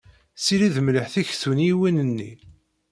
Ssired 0.37 0.75
mliḥ 0.81 1.07
tiktunyiwin-nni. 1.13 2.31